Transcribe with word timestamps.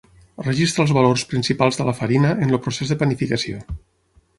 Registra 0.45 0.83
els 0.85 0.93
valors 0.99 1.25
principals 1.35 1.79
de 1.83 1.87
la 1.91 1.95
farina 2.01 2.35
en 2.35 2.49
el 2.59 2.63
procés 2.67 2.95
de 2.95 3.03
panificació. 3.05 3.67